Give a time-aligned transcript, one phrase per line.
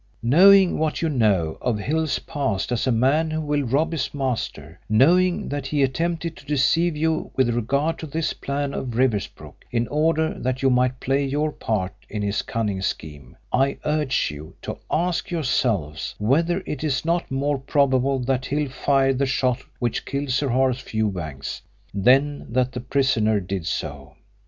[0.23, 4.79] Knowing what you know of Hill's past as a man who will rob his master,
[4.89, 9.87] knowing that he attempted to deceive you with regard to this plan of Riversbrook in
[9.89, 14.79] order that you might play your part in his cunning scheme, I urge you to
[14.89, 20.31] ask yourselves whether it is not more probable that Hill fired the shot which killed
[20.31, 21.61] Sir Horace Fewbanks
[21.93, 24.15] than that the prisoner did so.